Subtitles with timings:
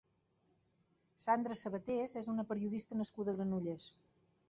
[1.27, 3.91] Sandra Sabatés és una periodista nascuda a Granollers.